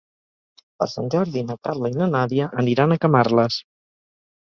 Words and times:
Per 0.79 0.87
Sant 0.93 1.11
Jordi 1.17 1.45
na 1.51 1.59
Carla 1.69 1.93
i 1.95 1.99
na 2.01 2.09
Nàdia 2.17 2.51
aniran 2.65 2.99
a 2.99 3.01
Camarles. 3.07 3.63